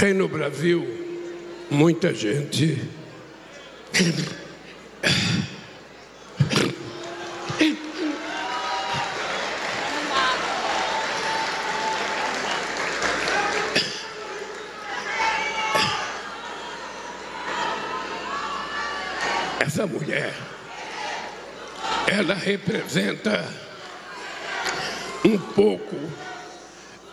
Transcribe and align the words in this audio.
Tem 0.00 0.14
no 0.14 0.28
Brasil 0.28 0.82
muita 1.70 2.14
gente 2.14 2.80
essa 19.60 19.86
mulher, 19.86 20.34
ela 22.06 22.32
representa 22.32 23.46
um 25.22 25.36
pouco 25.36 25.94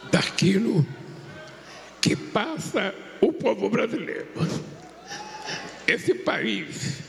daquilo 0.10 0.88
que 2.08 2.16
passa 2.16 2.96
o 3.20 3.34
povo 3.34 3.70
brasileiro. 3.70 4.28
Esse 5.86 6.14
país 6.14 7.00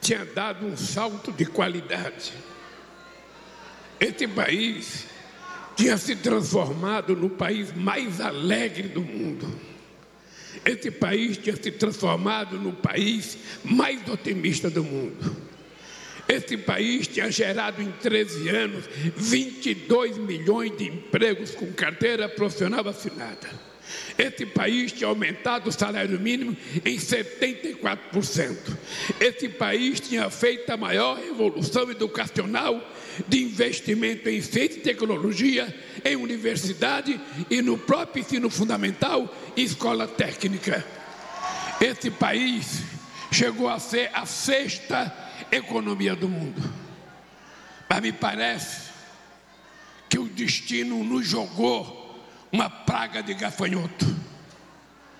tinha 0.00 0.24
dado 0.24 0.64
um 0.64 0.76
salto 0.76 1.32
de 1.32 1.44
qualidade. 1.44 2.32
Esse 3.98 4.28
país 4.28 5.06
tinha 5.74 5.98
se 5.98 6.14
transformado 6.14 7.16
no 7.16 7.30
país 7.30 7.72
mais 7.74 8.20
alegre 8.20 8.84
do 8.84 9.00
mundo. 9.00 9.52
Esse 10.64 10.92
país 10.92 11.36
tinha 11.36 11.56
se 11.56 11.72
transformado 11.72 12.60
no 12.60 12.72
país 12.72 13.38
mais 13.64 14.08
otimista 14.08 14.70
do 14.70 14.84
mundo. 14.84 15.36
Esse 16.28 16.56
país 16.56 17.08
tinha 17.08 17.28
gerado 17.28 17.82
em 17.82 17.90
13 17.90 18.48
anos 18.50 18.84
22 19.16 20.16
milhões 20.16 20.76
de 20.76 20.84
empregos 20.84 21.56
com 21.56 21.72
carteira 21.72 22.28
profissional 22.28 22.86
assinada. 22.86 23.69
Esse 24.16 24.46
país 24.46 24.92
tinha 24.92 25.08
aumentado 25.08 25.68
o 25.68 25.72
salário 25.72 26.18
mínimo 26.20 26.56
em 26.84 26.96
74%. 26.96 28.76
Esse 29.18 29.48
país 29.48 30.00
tinha 30.00 30.28
feito 30.30 30.70
a 30.70 30.76
maior 30.76 31.18
revolução 31.18 31.90
educacional 31.90 32.80
de 33.26 33.42
investimento 33.42 34.28
em 34.28 34.40
ciência 34.40 34.78
e 34.78 34.82
tecnologia, 34.82 35.74
em 36.04 36.16
universidade 36.16 37.20
e 37.50 37.60
no 37.62 37.76
próprio 37.76 38.20
ensino 38.20 38.48
fundamental 38.50 39.34
e 39.56 39.62
escola 39.62 40.06
técnica. 40.06 40.84
Esse 41.80 42.10
país 42.10 42.82
chegou 43.32 43.68
a 43.68 43.78
ser 43.78 44.10
a 44.12 44.26
sexta 44.26 45.12
economia 45.50 46.14
do 46.14 46.28
mundo. 46.28 46.62
Mas 47.88 48.00
me 48.00 48.12
parece 48.12 48.90
que 50.08 50.18
o 50.18 50.28
destino 50.28 51.02
nos 51.02 51.26
jogou 51.26 51.99
uma 52.52 52.68
praga 52.68 53.22
de 53.22 53.34
gafanhoto, 53.34 54.06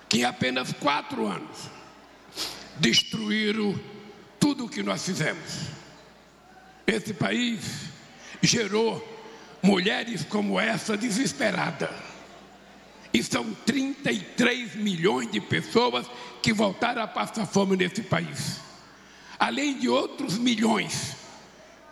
que 0.09 0.19
em 0.19 0.23
apenas 0.23 0.73
quatro 0.73 1.27
anos 1.27 1.69
destruíram 2.77 3.79
tudo 4.39 4.65
o 4.65 4.69
que 4.69 4.83
nós 4.83 5.05
fizemos. 5.05 5.67
Esse 6.85 7.13
país 7.13 7.91
gerou 8.41 9.07
mulheres 9.61 10.25
como 10.25 10.59
essa 10.59 10.97
desesperada. 10.97 11.89
E 13.13 13.21
são 13.21 13.53
33 13.65 14.75
milhões 14.75 15.31
de 15.31 15.39
pessoas 15.39 16.07
que 16.41 16.53
voltaram 16.53 17.01
a 17.03 17.07
passar 17.07 17.45
fome 17.45 17.75
nesse 17.75 18.01
país. 18.01 18.59
Além 19.37 19.77
de 19.77 19.89
outros 19.89 20.37
milhões 20.37 21.15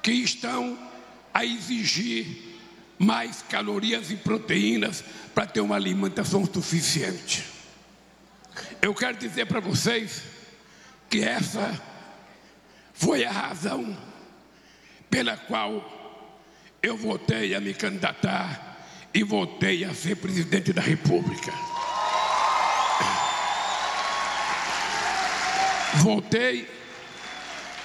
que 0.01 0.11
estão 0.11 0.77
a 1.33 1.45
exigir 1.45 2.48
mais 2.99 3.41
calorias 3.41 4.11
e 4.11 4.17
proteínas 4.17 5.01
para 5.33 5.47
ter 5.47 5.61
uma 5.61 5.77
alimentação 5.77 6.45
suficiente. 6.45 7.45
Eu 8.81 8.93
quero 8.93 9.17
dizer 9.17 9.45
para 9.45 9.61
vocês 9.61 10.21
que 11.09 11.23
essa 11.23 11.81
foi 12.93 13.23
a 13.23 13.31
razão 13.31 13.97
pela 15.09 15.37
qual 15.37 15.97
eu 16.83 16.97
voltei 16.97 17.55
a 17.55 17.61
me 17.61 17.73
candidatar 17.73 18.85
e 19.13 19.23
voltei 19.23 19.85
a 19.85 19.93
ser 19.93 20.17
presidente 20.17 20.73
da 20.73 20.81
República. 20.81 21.53
Voltei 25.95 26.69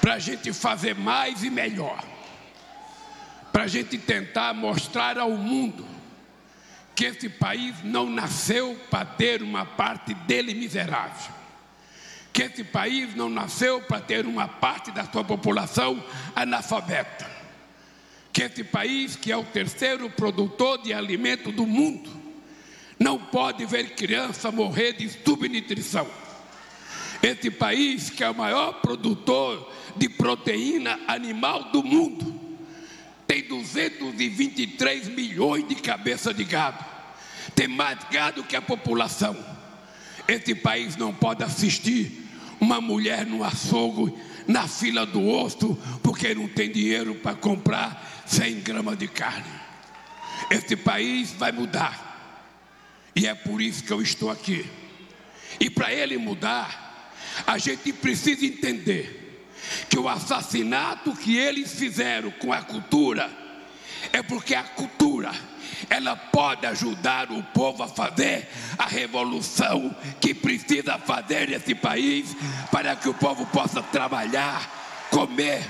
para 0.01 0.15
a 0.15 0.19
gente 0.19 0.53
fazer 0.53 0.95
mais 0.95 1.43
e 1.45 1.51
melhor 1.51 2.14
para 3.55 3.63
a 3.63 3.69
gente 3.69 3.97
tentar 3.97 4.53
mostrar 4.53 5.17
ao 5.17 5.31
mundo 5.31 5.87
que 6.93 7.05
esse 7.05 7.29
país 7.29 7.85
não 7.85 8.11
nasceu 8.11 8.77
para 8.91 9.05
ter 9.05 9.45
uma 9.45 9.65
parte 9.65 10.13
dele 10.13 10.53
miserável, 10.53 11.33
que 12.33 12.43
esse 12.43 12.65
país 12.65 13.15
não 13.15 13.31
nasceu 13.31 13.81
para 13.81 14.01
ter 14.01 14.27
uma 14.27 14.49
parte 14.49 14.91
da 14.91 15.05
sua 15.05 15.23
população 15.23 16.03
analfabeta, 16.35 17.31
que 18.33 18.43
esse 18.43 18.65
país, 18.65 19.15
que 19.15 19.31
é 19.31 19.37
o 19.37 19.45
terceiro 19.45 20.11
produtor 20.11 20.83
de 20.83 20.93
alimento 20.93 21.53
do 21.53 21.65
mundo, 21.65 22.11
não 22.99 23.21
pode 23.21 23.65
ver 23.67 23.95
criança 23.95 24.51
morrer 24.51 24.95
de 24.95 25.09
subnutrição. 25.09 26.11
Esse 27.23 27.53
país, 27.53 28.11
que 28.11 28.25
é 28.25 28.29
o 28.29 28.35
maior 28.35 28.81
produtor 28.81 29.73
de 29.95 30.09
proteína 30.09 30.99
animal 31.07 31.71
do 31.71 31.85
mundo, 31.85 32.34
tem 33.35 33.43
223 33.43 35.09
milhões 35.09 35.67
de 35.67 35.75
cabeças 35.75 36.37
de 36.37 36.45
gado. 36.45 36.85
Tem 37.53 37.67
mais 37.67 37.99
gado 38.09 38.45
que 38.45 38.55
a 38.55 38.63
população. 38.63 39.37
Esse 40.29 40.55
país 40.55 40.95
não 40.95 41.13
pode 41.13 41.43
assistir 41.43 42.29
uma 42.61 42.81
mulher 42.81 43.27
no 43.27 43.43
açougue, 43.43 44.15
na 44.47 44.69
fila 44.69 45.05
do 45.05 45.27
osso, 45.27 45.77
porque 46.01 46.33
não 46.33 46.47
tem 46.47 46.71
dinheiro 46.71 47.17
para 47.17 47.35
comprar 47.35 48.23
100 48.25 48.61
gramas 48.61 48.97
de 48.99 49.09
carne. 49.09 49.51
Esse 50.49 50.77
país 50.77 51.33
vai 51.33 51.51
mudar. 51.51 52.39
E 53.17 53.27
é 53.27 53.35
por 53.35 53.61
isso 53.61 53.83
que 53.83 53.93
eu 53.93 54.01
estou 54.01 54.31
aqui. 54.31 54.65
E 55.59 55.69
para 55.69 55.93
ele 55.93 56.17
mudar, 56.19 57.13
a 57.45 57.59
gente 57.59 57.93
precisa 57.93 58.47
entender 58.47 59.24
que 59.89 59.99
o 59.99 60.09
assassinato 60.09 61.15
que 61.15 61.37
eles 61.37 61.73
fizeram 61.73 62.31
com 62.33 62.53
a 62.53 62.63
cultura 62.63 63.31
é 64.13 64.23
porque 64.23 64.55
a 64.55 64.63
cultura 64.63 65.33
ela 65.89 66.17
pode 66.17 66.67
ajudar 66.67 67.31
o 67.31 67.43
povo 67.43 67.83
a 67.83 67.89
fazer 67.89 68.49
a 68.79 68.87
revolução 68.87 69.95
que 70.21 70.35
precisa 70.35 70.99
fazer 70.99 71.49
nesse 71.49 71.75
país 71.75 72.37
para 72.71 72.97
que 72.97 73.09
o 73.09 73.15
povo 73.15 73.47
possa 73.47 73.83
trabalhar, 73.83 75.09
comer. 75.11 75.65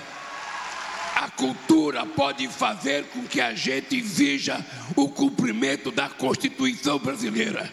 A 1.15 1.31
cultura 1.31 2.05
pode 2.05 2.49
fazer 2.49 3.05
com 3.05 3.23
que 3.25 3.41
a 3.41 3.55
gente 3.55 3.97
exija 3.97 4.65
o 4.97 5.09
cumprimento 5.09 5.91
da 5.91 6.09
Constituição 6.09 6.99
brasileira. 6.99 7.73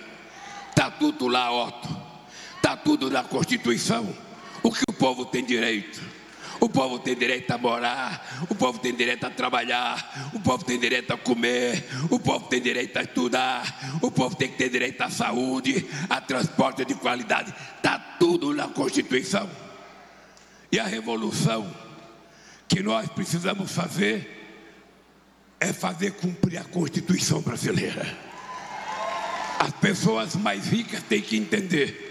Está 0.70 0.92
tudo 0.92 1.28
lá, 1.28 1.52
Otto. 1.52 1.90
Está 2.58 2.78
tudo 2.78 3.10
na 3.10 3.24
Constituição. 3.24 4.16
O 4.64 4.72
que 4.72 4.84
o 4.90 4.94
povo 4.94 5.26
tem 5.26 5.44
direito. 5.44 6.02
O 6.62 6.70
povo 6.70 7.00
tem 7.00 7.16
direito 7.16 7.50
a 7.50 7.58
morar, 7.58 8.46
o 8.48 8.54
povo 8.54 8.78
tem 8.78 8.94
direito 8.94 9.26
a 9.26 9.32
trabalhar, 9.32 10.32
o 10.32 10.40
povo 10.40 10.64
tem 10.64 10.78
direito 10.78 11.12
a 11.12 11.18
comer, 11.18 11.84
o 12.08 12.20
povo 12.20 12.46
tem 12.46 12.62
direito 12.62 12.96
a 12.98 13.02
estudar, 13.02 14.00
o 14.00 14.12
povo 14.12 14.36
tem 14.36 14.48
que 14.48 14.60
ter 14.60 14.70
direito 14.70 15.02
à 15.02 15.10
saúde, 15.10 15.88
a 16.08 16.22
transporte 16.22 16.86
de 16.86 16.94
qualidade. 16.94 17.52
Está 17.78 17.98
tudo 17.98 18.54
na 18.54 18.68
Constituição. 18.68 19.50
E 20.72 20.80
a 20.80 20.86
revolução 20.86 21.76
que 22.68 22.84
nós 22.84 23.10
precisamos 23.10 23.72
fazer 23.72 24.42
é 25.60 25.74
fazer 25.74 26.12
cumprir 26.12 26.60
a 26.60 26.64
Constituição 26.64 27.42
brasileira. 27.42 28.06
As 29.58 29.72
pessoas 29.74 30.36
mais 30.36 30.68
ricas 30.68 31.02
têm 31.02 31.22
que 31.22 31.38
entender. 31.38 32.11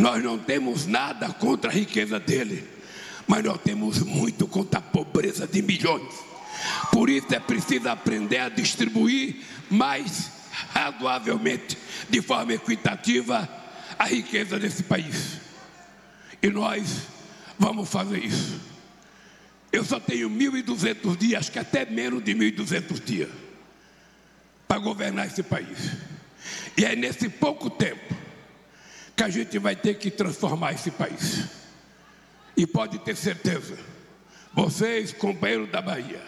Nós 0.00 0.22
não 0.22 0.38
temos 0.38 0.86
nada 0.86 1.28
contra 1.28 1.70
a 1.70 1.74
riqueza 1.74 2.18
dele 2.18 2.78
mas 3.28 3.44
nós 3.44 3.60
temos 3.60 3.98
muito 3.98 4.48
contra 4.48 4.78
a 4.78 4.82
pobreza 4.82 5.46
de 5.46 5.60
milhões. 5.60 6.14
Por 6.90 7.10
isso 7.10 7.32
é 7.32 7.38
preciso 7.38 7.86
aprender 7.90 8.38
a 8.38 8.48
distribuir 8.48 9.36
mais 9.70 10.32
razoavelmente, 10.72 11.76
de 12.08 12.22
forma 12.22 12.54
equitativa, 12.54 13.46
a 13.98 14.06
riqueza 14.06 14.58
desse 14.58 14.82
país. 14.82 15.38
E 16.42 16.48
nós 16.48 17.02
vamos 17.58 17.90
fazer 17.90 18.24
isso. 18.24 18.58
Eu 19.70 19.84
só 19.84 20.00
tenho 20.00 20.30
1.200 20.30 21.16
dias, 21.18 21.40
acho 21.40 21.52
que 21.52 21.58
até 21.58 21.84
menos 21.84 22.24
de 22.24 22.34
1.200 22.34 23.04
dias, 23.04 23.28
para 24.66 24.78
governar 24.78 25.26
esse 25.26 25.42
país. 25.42 25.92
E 26.78 26.84
é 26.86 26.96
nesse 26.96 27.28
pouco 27.28 27.68
tempo 27.68 28.17
que 29.18 29.24
a 29.24 29.28
gente 29.28 29.58
vai 29.58 29.74
ter 29.74 29.94
que 29.94 30.12
transformar 30.12 30.74
esse 30.74 30.92
país. 30.92 31.48
E 32.56 32.64
pode 32.64 33.00
ter 33.00 33.16
certeza, 33.16 33.76
vocês, 34.54 35.12
companheiros 35.12 35.68
da 35.70 35.82
Bahia, 35.82 36.22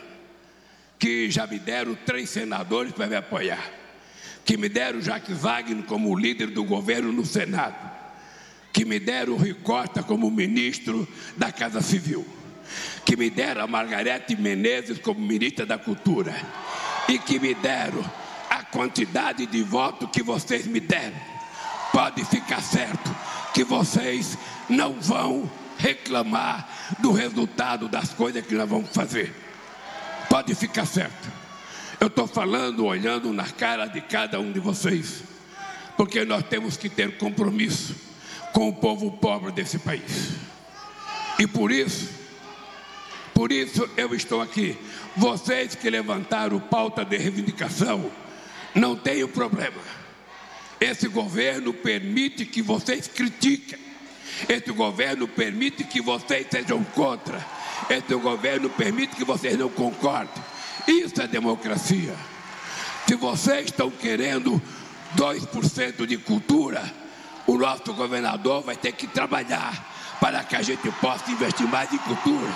que 0.98 1.30
já 1.30 1.46
me 1.46 1.60
deram 1.60 1.94
três 2.04 2.28
senadores 2.30 2.92
para 2.92 3.06
me 3.06 3.14
apoiar. 3.14 3.64
que 4.44 4.56
me 4.56 4.68
deram 4.68 5.00
Jacques 5.00 5.36
Wagner 5.36 5.84
como 5.84 6.18
líder 6.18 6.48
do 6.48 6.64
governo 6.64 7.12
no 7.12 7.24
Senado, 7.24 7.88
que 8.72 8.84
me 8.84 8.98
deram 8.98 9.34
o 9.34 9.36
Rui 9.36 9.54
Costa 9.54 10.02
como 10.02 10.28
ministro 10.28 11.06
da 11.36 11.52
Casa 11.52 11.80
Civil, 11.80 12.26
que 13.04 13.16
me 13.16 13.30
deram 13.30 13.62
a 13.62 13.66
Margarete 13.68 14.34
Menezes 14.34 14.98
como 14.98 15.20
ministra 15.20 15.64
da 15.64 15.78
Cultura 15.78 16.34
e 17.08 17.16
que 17.18 17.38
me 17.38 17.54
deram 17.54 18.02
a 18.48 18.64
quantidade 18.64 19.46
de 19.46 19.62
votos 19.62 20.10
que 20.10 20.22
vocês 20.22 20.66
me 20.66 20.80
deram. 20.80 21.39
Pode 21.92 22.24
ficar 22.24 22.60
certo 22.60 23.14
que 23.52 23.64
vocês 23.64 24.38
não 24.68 24.94
vão 25.00 25.50
reclamar 25.76 26.68
do 26.98 27.10
resultado 27.12 27.88
das 27.88 28.14
coisas 28.14 28.44
que 28.44 28.54
nós 28.54 28.68
vamos 28.68 28.90
fazer. 28.90 29.34
Pode 30.28 30.54
ficar 30.54 30.86
certo. 30.86 31.28
Eu 31.98 32.06
estou 32.06 32.26
falando, 32.26 32.86
olhando 32.86 33.32
na 33.32 33.44
cara 33.44 33.86
de 33.86 34.00
cada 34.00 34.38
um 34.40 34.52
de 34.52 34.60
vocês, 34.60 35.22
porque 35.96 36.24
nós 36.24 36.44
temos 36.44 36.76
que 36.76 36.88
ter 36.88 37.18
compromisso 37.18 37.94
com 38.52 38.68
o 38.68 38.72
povo 38.72 39.12
pobre 39.12 39.52
desse 39.52 39.78
país. 39.78 40.30
E 41.38 41.46
por 41.46 41.72
isso, 41.72 42.08
por 43.34 43.50
isso 43.50 43.88
eu 43.96 44.14
estou 44.14 44.40
aqui. 44.40 44.78
Vocês 45.16 45.74
que 45.74 45.90
levantaram 45.90 46.60
pauta 46.60 47.04
de 47.04 47.16
reivindicação, 47.16 48.10
não 48.74 48.96
tem 48.96 49.26
problema. 49.26 49.99
Esse 50.80 51.08
governo 51.08 51.74
permite 51.74 52.46
que 52.46 52.62
vocês 52.62 53.06
critiquem. 53.06 53.78
Esse 54.48 54.72
governo 54.72 55.28
permite 55.28 55.84
que 55.84 56.00
vocês 56.00 56.46
sejam 56.50 56.82
contra. 56.82 57.44
Esse 57.90 58.14
governo 58.14 58.70
permite 58.70 59.14
que 59.14 59.24
vocês 59.24 59.58
não 59.58 59.68
concordem. 59.68 60.42
Isso 60.88 61.20
é 61.20 61.26
democracia. 61.26 62.14
Se 63.06 63.14
vocês 63.14 63.66
estão 63.66 63.90
querendo 63.90 64.60
2% 65.16 66.06
de 66.06 66.16
cultura, 66.16 66.82
o 67.46 67.58
nosso 67.58 67.92
governador 67.92 68.62
vai 68.62 68.76
ter 68.76 68.92
que 68.92 69.06
trabalhar 69.06 69.86
para 70.20 70.44
que 70.44 70.56
a 70.56 70.62
gente 70.62 70.90
possa 70.92 71.30
investir 71.30 71.66
mais 71.66 71.92
em 71.92 71.98
cultura. 71.98 72.48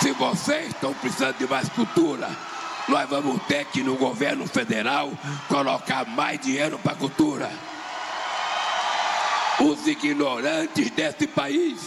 Se 0.00 0.12
vocês 0.12 0.68
estão 0.68 0.92
precisando 0.94 1.38
de 1.38 1.46
mais 1.48 1.68
cultura, 1.70 2.28
nós 2.88 3.08
vamos 3.08 3.42
ter 3.44 3.64
que 3.66 3.82
no 3.82 3.96
governo 3.96 4.46
federal 4.46 5.10
colocar 5.48 6.06
mais 6.06 6.40
dinheiro 6.40 6.78
para 6.78 6.92
a 6.92 6.96
cultura. 6.96 7.50
Os 9.60 9.86
ignorantes 9.86 10.90
desse 10.90 11.26
país 11.26 11.80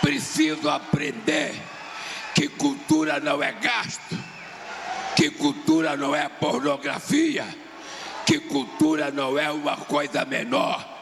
precisam 0.00 0.70
aprender 0.70 1.54
que 2.34 2.48
cultura 2.48 3.18
não 3.18 3.42
é 3.42 3.52
gasto, 3.52 4.16
que 5.16 5.30
cultura 5.30 5.96
não 5.96 6.14
é 6.14 6.28
pornografia, 6.28 7.44
que 8.24 8.38
cultura 8.38 9.10
não 9.10 9.38
é 9.38 9.50
uma 9.50 9.76
coisa 9.76 10.24
menor. 10.24 10.96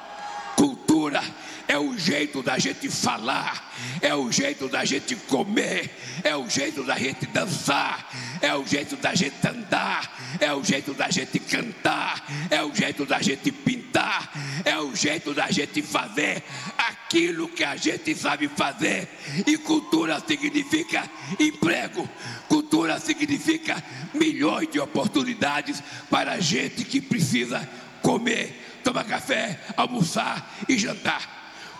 Cultura 0.56 1.22
é 1.68 1.78
o 1.78 1.98
jeito 1.98 2.42
da 2.42 2.58
gente 2.58 2.88
falar, 2.88 3.74
é 4.00 4.14
o 4.14 4.30
jeito 4.30 4.68
da 4.68 4.84
gente 4.84 5.16
comer, 5.16 5.90
é 6.22 6.36
o 6.36 6.48
jeito 6.48 6.84
da 6.84 6.96
gente 6.96 7.26
dançar, 7.26 8.08
é 8.40 8.54
o 8.54 8.66
jeito 8.66 8.96
da 8.96 9.14
gente 9.14 9.34
andar, 9.46 10.38
é 10.40 10.52
o 10.52 10.62
jeito 10.62 10.94
da 10.94 11.10
gente 11.10 11.38
cantar, 11.40 12.24
é 12.50 12.62
o 12.62 12.74
jeito 12.74 13.04
da 13.04 13.20
gente 13.20 13.50
pintar, 13.50 14.30
é 14.64 14.78
o 14.78 14.94
jeito 14.94 15.34
da 15.34 15.50
gente 15.50 15.82
fazer 15.82 16.42
aquilo 16.76 17.48
que 17.48 17.64
a 17.64 17.76
gente 17.76 18.14
sabe 18.14 18.48
fazer. 18.48 19.08
E 19.46 19.56
cultura 19.58 20.20
significa 20.20 21.08
emprego, 21.38 22.08
cultura 22.48 22.98
significa 23.00 23.82
milhões 24.14 24.68
de 24.70 24.78
oportunidades 24.78 25.82
para 26.08 26.32
a 26.32 26.40
gente 26.40 26.84
que 26.84 27.00
precisa 27.00 27.68
comer, 28.02 28.80
tomar 28.84 29.04
café, 29.04 29.60
almoçar 29.76 30.54
e 30.68 30.78
jantar. 30.78 31.35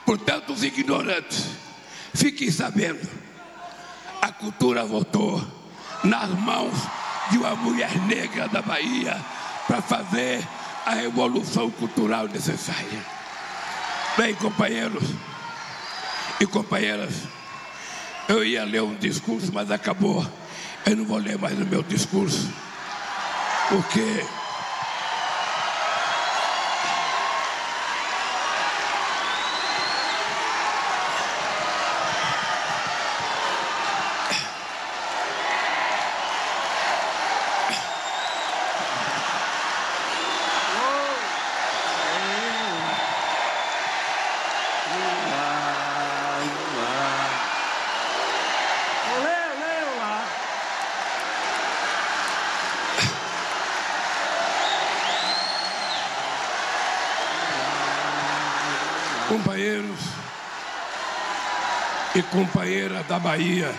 Portanto, 0.06 0.52
os 0.52 0.62
ignorantes, 0.62 1.46
fiquem 2.14 2.48
sabendo, 2.48 3.06
a 4.22 4.30
cultura 4.30 4.84
voltou 4.84 5.44
nas 6.04 6.30
mãos 6.30 6.74
de 7.28 7.38
uma 7.38 7.56
mulher 7.56 7.90
negra 8.06 8.46
da 8.46 8.62
Bahia 8.62 9.20
para 9.66 9.82
fazer 9.82 10.46
a 10.86 10.92
revolução 10.92 11.68
cultural 11.72 12.28
necessária. 12.28 13.04
Bem, 14.16 14.32
companheiros 14.36 15.02
e 16.38 16.46
companheiras, 16.46 17.12
eu 18.28 18.44
ia 18.44 18.64
ler 18.64 18.82
um 18.82 18.94
discurso, 18.94 19.50
mas 19.52 19.72
acabou. 19.72 20.24
Eu 20.86 20.96
não 20.96 21.04
vou 21.04 21.18
ler 21.18 21.36
mais 21.36 21.58
o 21.58 21.64
meu 21.66 21.82
discurso, 21.82 22.48
porque 23.68 24.24
companheiros 59.28 60.00
e 62.14 62.22
companheira 62.36 63.02
da 63.04 63.18
Bahia, 63.18 63.74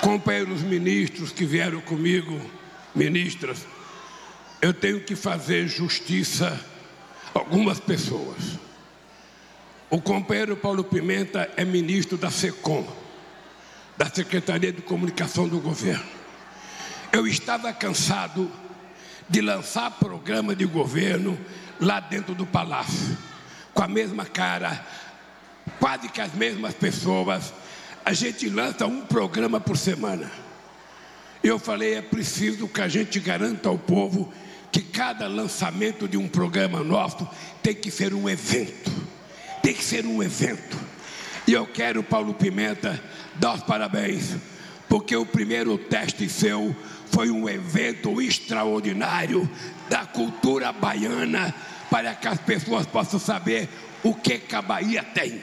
companheiros 0.00 0.62
ministros 0.62 1.30
que 1.30 1.44
vieram 1.44 1.80
comigo, 1.80 2.40
ministras, 2.92 3.64
eu 4.60 4.74
tenho 4.74 5.00
que 5.00 5.14
fazer 5.14 5.68
justiça 5.68 6.60
a 7.32 7.38
algumas 7.38 7.78
pessoas. 7.78 8.58
O 9.88 10.00
companheiro 10.00 10.56
Paulo 10.56 10.82
Pimenta 10.82 11.48
é 11.56 11.64
ministro 11.64 12.18
da 12.18 12.32
SECOM, 12.32 12.84
da 13.96 14.10
Secretaria 14.10 14.72
de 14.72 14.82
Comunicação 14.82 15.46
do 15.46 15.60
Governo. 15.60 16.02
Eu 17.12 17.28
estava 17.28 17.72
cansado 17.72 18.50
de 19.28 19.40
lançar 19.40 19.88
programa 19.92 20.56
de 20.56 20.64
governo 20.64 21.38
lá 21.78 22.00
dentro 22.00 22.34
do 22.34 22.44
palácio 22.44 23.16
com 23.72 23.84
a 23.84 23.88
mesma 23.88 24.26
cara, 24.26 24.84
quase 25.80 26.08
que 26.10 26.20
as 26.20 26.34
mesmas 26.34 26.74
pessoas. 26.74 27.52
A 28.04 28.12
gente 28.12 28.48
lança 28.48 28.86
um 28.86 29.00
programa 29.00 29.58
por 29.58 29.76
semana. 29.76 30.30
Eu 31.42 31.58
falei, 31.58 31.94
é 31.94 32.02
preciso 32.02 32.68
que 32.68 32.82
a 32.82 32.88
gente 32.88 33.18
garanta 33.18 33.70
ao 33.70 33.78
povo 33.78 34.32
que 34.70 34.82
cada 34.82 35.26
lançamento 35.26 36.06
de 36.06 36.16
um 36.16 36.28
programa 36.28 36.84
nosso 36.84 37.26
tem 37.62 37.74
que 37.74 37.90
ser 37.90 38.12
um 38.14 38.28
evento. 38.28 38.92
Tem 39.62 39.74
que 39.74 39.82
ser 39.82 40.06
um 40.06 40.22
evento. 40.22 40.78
E 41.46 41.52
eu 41.52 41.66
quero, 41.66 42.02
Paulo 42.02 42.34
Pimenta, 42.34 43.02
dar 43.34 43.54
os 43.54 43.62
parabéns, 43.62 44.36
porque 44.88 45.16
o 45.16 45.26
primeiro 45.26 45.76
teste 45.78 46.28
seu 46.28 46.76
foi 47.06 47.30
um 47.30 47.48
evento 47.48 48.20
extraordinário 48.20 49.48
da 49.88 50.04
cultura 50.04 50.72
baiana 50.72 51.54
para 51.90 52.14
que 52.14 52.28
as 52.28 52.38
pessoas 52.40 52.86
possam 52.86 53.18
saber 53.18 53.68
o 54.02 54.14
que, 54.14 54.38
que 54.38 54.54
a 54.54 54.62
Bahia 54.62 55.02
tem. 55.02 55.40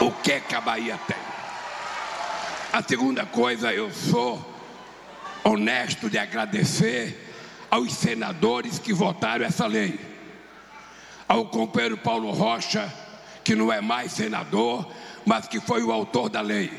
O 0.00 0.10
que, 0.10 0.40
que 0.40 0.54
a 0.54 0.60
Bahia 0.60 0.98
tem. 1.06 1.16
A 2.72 2.82
segunda 2.82 3.24
coisa, 3.24 3.72
eu 3.72 3.90
sou 3.90 4.54
honesto 5.44 6.10
de 6.10 6.18
agradecer 6.18 7.32
aos 7.70 7.92
senadores 7.92 8.78
que 8.78 8.92
votaram 8.92 9.44
essa 9.44 9.66
lei. 9.66 9.98
Ao 11.28 11.46
companheiro 11.46 11.96
Paulo 11.96 12.30
Rocha, 12.30 12.92
que 13.42 13.54
não 13.54 13.72
é 13.72 13.80
mais 13.80 14.12
senador, 14.12 14.90
mas 15.24 15.46
que 15.46 15.60
foi 15.60 15.82
o 15.82 15.92
autor 15.92 16.28
da 16.28 16.40
lei. 16.40 16.72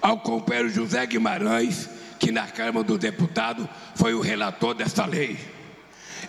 Ao 0.00 0.18
companheiro 0.18 0.68
José 0.68 1.04
Guimarães, 1.06 1.88
que 2.18 2.30
na 2.30 2.46
Câmara 2.46 2.84
dos 2.84 2.98
Deputados 2.98 3.66
foi 3.94 4.14
o 4.14 4.20
relator 4.20 4.74
dessa 4.74 5.04
lei 5.04 5.38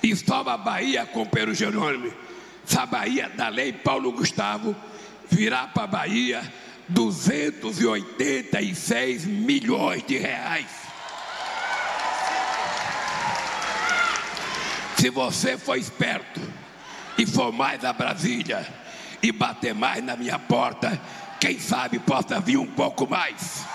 e 0.02 0.16
só 0.16 0.42
a 0.42 0.58
Bahia, 0.58 1.06
companheiro 1.06 1.54
Jerônimo, 1.54 2.12
a 2.76 2.86
Bahia 2.86 3.30
da 3.30 3.50
lei 3.50 3.72
Paulo 3.72 4.12
Gustavo 4.12 4.76
virá 5.32 5.68
para 5.68 5.84
a 5.84 5.88
Bahia 5.88 6.42
286 6.90 9.26
milhões 9.26 10.06
de 10.06 10.18
reais. 10.18 10.68
Se 14.98 15.10
você 15.10 15.58
for 15.58 15.78
esperto 15.78 16.42
e 17.18 17.26
for 17.26 17.52
mais 17.52 17.84
a 17.84 17.92
Brasília 17.94 18.64
e 19.24 19.32
bater 19.32 19.74
mais 19.74 20.04
na 20.04 20.16
minha 20.16 20.38
porta, 20.38 21.02
quem 21.40 21.60
sabe 21.60 21.98
possa 21.98 22.40
vir 22.40 22.58
um 22.58 22.68
pouco 22.68 23.10
mais. 23.10 23.66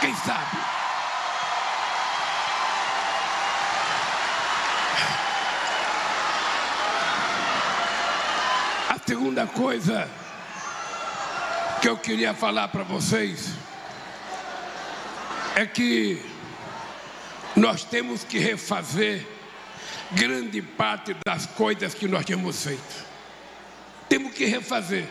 Quem 0.00 0.14
sabe? 0.14 0.58
A 8.88 8.96
segunda 9.04 9.48
coisa 9.48 10.21
que 11.82 11.88
eu 11.88 11.98
queria 11.98 12.32
falar 12.32 12.68
para 12.68 12.84
vocês 12.84 13.50
é 15.56 15.66
que 15.66 16.22
nós 17.56 17.82
temos 17.82 18.22
que 18.22 18.38
refazer 18.38 19.26
grande 20.12 20.62
parte 20.62 21.12
das 21.26 21.44
coisas 21.44 21.92
que 21.92 22.06
nós 22.06 22.24
temos 22.24 22.62
feito. 22.62 23.04
Temos 24.08 24.32
que 24.32 24.44
refazer. 24.44 25.08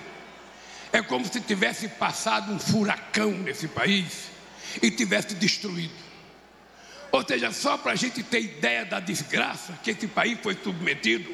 É 0.94 1.02
como 1.02 1.26
se 1.26 1.42
tivesse 1.42 1.90
passado 1.90 2.54
um 2.54 2.58
furacão 2.58 3.32
nesse 3.32 3.68
país 3.68 4.30
e 4.82 4.90
tivesse 4.90 5.36
destruído. 5.36 5.92
Ou 7.12 7.28
seja, 7.28 7.52
só 7.52 7.78
para 7.78 7.92
a 7.92 7.96
gente 7.96 8.24
ter 8.24 8.44
ideia 8.44 8.86
da 8.86 9.02
desgraça 9.02 9.78
que 9.84 9.92
esse 9.92 10.08
país 10.08 10.40
foi 10.42 10.58
submetido, 10.64 11.30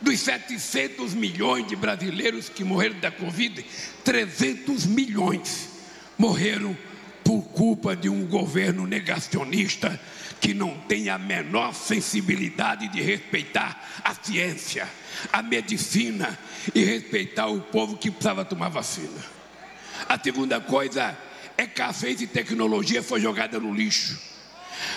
dos 0.00 0.20
700 0.20 1.14
milhões 1.14 1.66
de 1.66 1.76
brasileiros 1.76 2.48
que 2.48 2.64
morreram 2.64 2.98
da 3.00 3.10
Covid, 3.10 3.64
300 4.04 4.86
milhões 4.86 5.68
morreram 6.16 6.76
por 7.24 7.42
culpa 7.42 7.94
de 7.94 8.08
um 8.08 8.26
governo 8.26 8.86
negacionista 8.86 10.00
que 10.40 10.54
não 10.54 10.78
tem 10.88 11.08
a 11.08 11.18
menor 11.18 11.74
sensibilidade 11.74 12.88
de 12.88 13.02
respeitar 13.02 14.00
a 14.04 14.14
ciência, 14.14 14.88
a 15.32 15.42
medicina 15.42 16.38
e 16.74 16.84
respeitar 16.84 17.48
o 17.48 17.60
povo 17.60 17.96
que 17.96 18.10
precisava 18.10 18.44
tomar 18.44 18.68
vacina. 18.68 19.22
A 20.08 20.18
segunda 20.18 20.60
coisa 20.60 21.16
é 21.56 21.66
que 21.66 21.82
a 21.82 21.92
ciência 21.92 22.24
e 22.24 22.28
tecnologia 22.28 23.02
foi 23.02 23.20
jogada 23.20 23.58
no 23.58 23.74
lixo. 23.74 24.18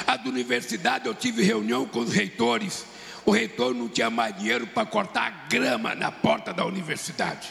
A 0.05 0.15
da 0.15 0.29
universidade 0.29 1.07
eu 1.07 1.15
tive 1.15 1.43
reunião 1.43 1.85
com 1.85 1.99
os 1.99 2.13
reitores. 2.13 2.85
O 3.25 3.31
reitor 3.31 3.73
não 3.73 3.87
tinha 3.87 4.09
mais 4.09 4.35
dinheiro 4.35 4.67
para 4.67 4.85
cortar 4.85 5.27
a 5.27 5.47
grama 5.47 5.93
na 5.95 6.11
porta 6.11 6.53
da 6.53 6.65
universidade. 6.65 7.49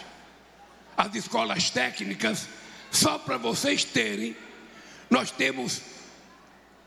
As 0.96 1.14
escolas 1.14 1.70
técnicas, 1.70 2.48
só 2.90 3.18
para 3.18 3.36
vocês 3.36 3.84
terem, 3.84 4.36
nós 5.08 5.30
temos 5.30 5.80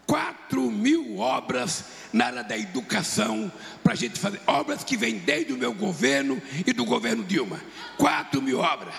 4 0.06 0.62
mil 0.70 1.20
obras 1.20 1.86
na 2.12 2.26
área 2.26 2.44
da 2.44 2.58
educação 2.58 3.52
para 3.84 3.94
a 3.94 3.96
gente 3.96 4.20
fazer. 4.20 4.40
Obras 4.46 4.84
que 4.84 4.98
vêm 4.98 5.18
desde 5.18 5.54
o 5.54 5.58
meu 5.58 5.74
governo 5.74 6.42
e 6.66 6.74
do 6.74 6.86
governo 6.86 7.24
Dilma. 7.24 7.60
4 7.98 8.42
mil 8.42 8.60
obras. 8.60 8.94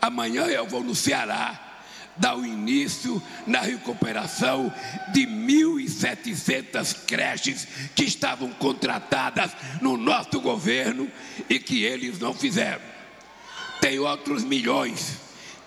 Amanhã 0.00 0.44
eu 0.46 0.66
vou 0.66 0.82
no 0.82 0.94
Ceará 0.94 1.63
dar 2.16 2.36
o 2.36 2.46
início 2.46 3.22
na 3.46 3.60
recuperação 3.60 4.72
de 5.12 5.26
1.700 5.26 7.04
creches 7.06 7.66
que 7.94 8.04
estavam 8.04 8.50
contratadas 8.52 9.52
no 9.80 9.96
nosso 9.96 10.40
governo 10.40 11.10
e 11.48 11.58
que 11.58 11.84
eles 11.84 12.18
não 12.18 12.32
fizeram. 12.34 12.82
Tem 13.80 13.98
outros 13.98 14.44
milhões, 14.44 15.18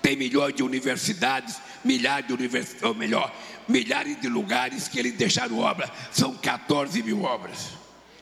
tem 0.01 0.15
milhões 0.15 0.55
de 0.55 0.63
universidades, 0.63 1.57
milhares 1.83 2.27
de 2.27 2.33
universidades, 2.33 2.83
ou 2.83 2.95
melhor, 2.95 3.33
milhares 3.67 4.19
de 4.19 4.27
lugares 4.27 4.87
que 4.87 4.99
eles 4.99 5.13
deixaram 5.13 5.59
obra. 5.59 5.91
São 6.11 6.33
14 6.35 7.03
mil 7.03 7.23
obras. 7.23 7.69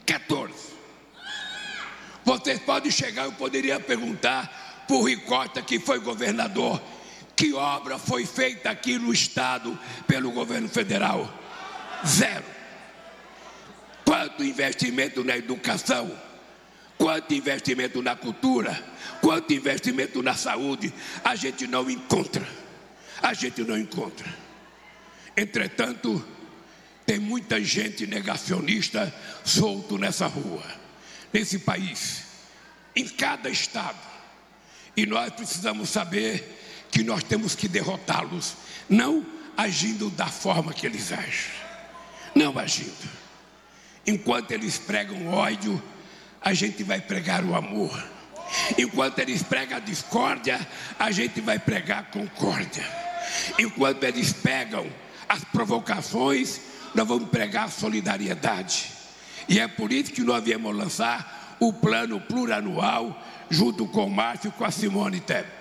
14. 0.05 0.53
Vocês 2.23 2.59
podem 2.59 2.91
chegar, 2.91 3.25
eu 3.25 3.31
poderia 3.33 3.79
perguntar 3.79 4.85
o 4.89 5.03
Ricota, 5.03 5.61
que 5.61 5.79
foi 5.79 5.99
governador, 5.99 6.81
que 7.35 7.53
obra 7.53 7.97
foi 7.97 8.25
feita 8.25 8.69
aqui 8.69 8.97
no 8.97 9.11
Estado 9.11 9.77
pelo 10.07 10.31
governo 10.31 10.69
federal? 10.69 11.31
Zero. 12.05 12.45
Quanto 14.05 14.43
investimento 14.43 15.23
na 15.23 15.35
educação? 15.35 16.11
Quanto 16.97 17.33
investimento 17.33 18.01
na 18.01 18.15
cultura? 18.15 18.81
Quanto 19.21 19.53
investimento 19.53 20.21
na 20.23 20.35
saúde? 20.35 20.93
A 21.23 21.35
gente 21.35 21.67
não 21.67 21.89
encontra. 21.89 22.47
A 23.21 23.33
gente 23.33 23.63
não 23.63 23.77
encontra. 23.77 24.27
Entretanto, 25.35 26.23
tem 27.05 27.19
muita 27.19 27.61
gente 27.61 28.07
negacionista 28.07 29.13
solto 29.43 29.97
nessa 29.97 30.27
rua, 30.27 30.63
nesse 31.33 31.59
país, 31.59 32.23
em 32.95 33.07
cada 33.07 33.49
estado. 33.49 33.99
E 34.95 35.05
nós 35.05 35.33
precisamos 35.33 35.89
saber 35.89 36.64
que 36.95 37.03
nós 37.03 37.25
temos 37.25 37.55
que 37.55 37.67
derrotá-los, 37.67 38.55
não 38.87 39.25
agindo 39.57 40.09
da 40.09 40.27
forma 40.27 40.71
que 40.71 40.85
eles 40.85 41.11
agem, 41.11 41.51
não 42.33 42.57
agindo. 42.57 43.09
Enquanto 44.07 44.51
eles 44.51 44.77
pregam 44.77 45.27
ódio, 45.27 45.83
a 46.41 46.53
gente 46.53 46.83
vai 46.83 47.01
pregar 47.01 47.43
o 47.43 47.53
amor. 47.53 48.01
Enquanto 48.77 49.19
eles 49.19 49.43
pregam 49.43 49.75
a 49.75 49.81
discórdia, 49.81 50.65
a 50.97 51.11
gente 51.11 51.41
vai 51.41 51.59
pregar 51.59 51.99
a 51.99 52.03
concórdia. 52.03 52.89
Enquanto 53.59 54.01
eles 54.05 54.31
pegam 54.31 54.89
as 55.27 55.43
provocações, 55.43 56.61
nós 56.93 57.05
vamos 57.05 57.27
pregar 57.27 57.65
a 57.65 57.69
solidariedade. 57.69 58.89
E 59.49 59.59
é 59.59 59.67
por 59.67 59.91
isso 59.91 60.13
que 60.13 60.21
nós 60.21 60.41
viemos 60.41 60.73
lançar 60.73 61.57
o 61.59 61.73
plano 61.73 62.21
plurianual 62.21 63.21
junto 63.49 63.85
com 63.85 64.05
o 64.05 64.09
Márcio 64.09 64.47
e 64.47 64.51
com 64.53 64.63
a 64.63 64.71
Simone 64.71 65.19
Tebet. 65.19 65.54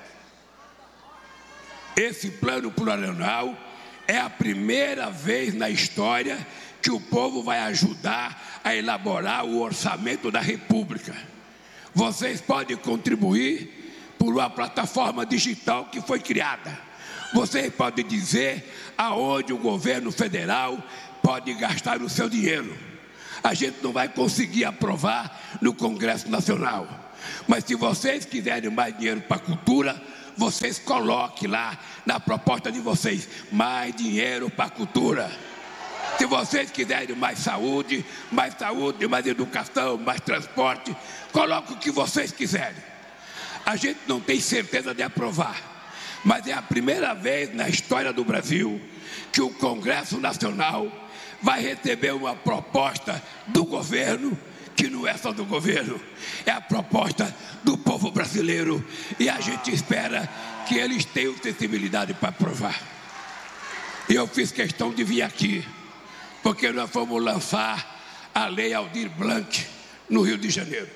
Esse 1.96 2.30
plano 2.30 2.70
plurianual 2.70 3.56
é 4.06 4.18
a 4.18 4.28
primeira 4.28 5.10
vez 5.10 5.54
na 5.54 5.70
história 5.70 6.44
que 6.82 6.90
o 6.90 7.00
povo 7.00 7.42
vai 7.42 7.60
ajudar 7.60 8.60
a 8.62 8.74
elaborar 8.74 9.44
o 9.44 9.60
orçamento 9.60 10.30
da 10.30 10.40
República. 10.40 11.14
Vocês 11.94 12.40
podem 12.40 12.76
contribuir 12.76 13.84
por 14.18 14.34
uma 14.34 14.50
plataforma 14.50 15.24
digital 15.24 15.86
que 15.86 16.00
foi 16.00 16.18
criada. 16.18 16.76
Vocês 17.32 17.72
podem 17.72 18.04
dizer 18.04 18.64
aonde 18.98 19.52
o 19.52 19.58
governo 19.58 20.10
federal 20.10 20.82
pode 21.22 21.54
gastar 21.54 22.02
o 22.02 22.08
seu 22.08 22.28
dinheiro. 22.28 22.76
A 23.42 23.54
gente 23.54 23.82
não 23.82 23.92
vai 23.92 24.08
conseguir 24.08 24.64
aprovar 24.64 25.58
no 25.60 25.72
Congresso 25.72 26.28
Nacional. 26.28 26.88
Mas 27.46 27.64
se 27.64 27.74
vocês 27.74 28.24
quiserem 28.24 28.70
mais 28.70 28.96
dinheiro 28.96 29.20
para 29.22 29.36
a 29.36 29.40
cultura, 29.40 30.00
vocês 30.36 30.78
coloquem 30.78 31.48
lá 31.48 31.78
na 32.04 32.18
proposta 32.18 32.70
de 32.70 32.80
vocês 32.80 33.28
mais 33.50 33.94
dinheiro 33.94 34.50
para 34.50 34.66
a 34.66 34.70
cultura. 34.70 35.30
Se 36.18 36.26
vocês 36.26 36.70
quiserem 36.70 37.16
mais 37.16 37.38
saúde, 37.38 38.04
mais 38.30 38.54
saúde, 38.54 39.06
mais 39.08 39.26
educação, 39.26 39.98
mais 39.98 40.20
transporte, 40.20 40.94
coloque 41.32 41.72
o 41.72 41.76
que 41.76 41.90
vocês 41.90 42.30
quiserem. 42.30 42.82
A 43.66 43.76
gente 43.76 44.00
não 44.06 44.20
tem 44.20 44.38
certeza 44.40 44.94
de 44.94 45.02
aprovar, 45.02 45.56
mas 46.24 46.46
é 46.46 46.52
a 46.52 46.62
primeira 46.62 47.14
vez 47.14 47.54
na 47.54 47.68
história 47.68 48.12
do 48.12 48.24
Brasil 48.24 48.80
que 49.32 49.40
o 49.40 49.50
Congresso 49.50 50.20
Nacional 50.20 50.90
vai 51.42 51.60
receber 51.60 52.14
uma 52.14 52.34
proposta 52.34 53.22
do 53.48 53.64
governo 53.64 54.38
que 54.74 54.88
não 54.88 55.06
é 55.06 55.16
só 55.16 55.32
do 55.32 55.44
governo, 55.44 56.00
é 56.44 56.50
a 56.50 56.60
proposta 56.60 57.34
do 57.62 57.78
povo 57.78 58.10
brasileiro 58.10 58.84
e 59.18 59.28
a 59.28 59.40
gente 59.40 59.72
espera 59.72 60.28
que 60.66 60.76
eles 60.76 61.04
tenham 61.04 61.36
sensibilidade 61.36 62.14
para 62.14 62.30
aprovar. 62.30 62.80
Eu 64.08 64.26
fiz 64.26 64.52
questão 64.52 64.92
de 64.92 65.02
vir 65.04 65.22
aqui, 65.22 65.66
porque 66.42 66.70
nós 66.70 66.90
fomos 66.90 67.22
lançar 67.22 68.30
a 68.34 68.46
Lei 68.46 68.74
Aldir 68.74 69.08
Blanc 69.10 69.66
no 70.08 70.22
Rio 70.22 70.36
de 70.36 70.50
Janeiro. 70.50 70.90